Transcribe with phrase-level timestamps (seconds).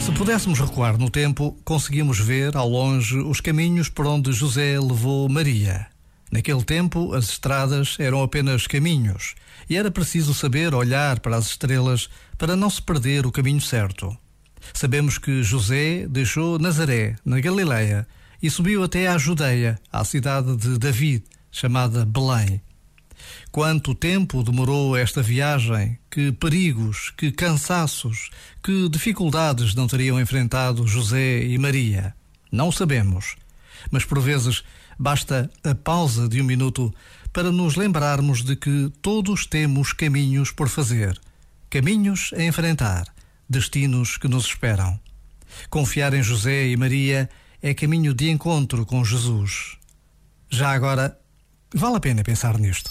[0.00, 5.28] Se pudéssemos recuar no tempo, conseguimos ver ao longe os caminhos por onde José levou
[5.28, 5.88] Maria.
[6.32, 9.34] Naquele tempo, as estradas eram apenas caminhos
[9.68, 14.16] e era preciso saber olhar para as estrelas para não se perder o caminho certo.
[14.72, 18.06] Sabemos que José deixou Nazaré, na Galileia,
[18.42, 22.62] e subiu até à Judeia, à cidade de David, chamada Belém.
[23.50, 25.98] Quanto tempo demorou esta viagem?
[26.10, 28.30] Que perigos, que cansaços,
[28.62, 32.14] que dificuldades não teriam enfrentado José e Maria?
[32.50, 33.36] Não sabemos.
[33.90, 34.62] Mas por vezes
[34.98, 36.94] basta a pausa de um minuto
[37.32, 41.20] para nos lembrarmos de que todos temos caminhos por fazer,
[41.68, 43.06] caminhos a enfrentar,
[43.48, 44.98] destinos que nos esperam.
[45.68, 47.28] Confiar em José e Maria
[47.62, 49.76] é caminho de encontro com Jesus.
[50.48, 51.18] Já agora,
[51.74, 52.90] vale a pena pensar nisto.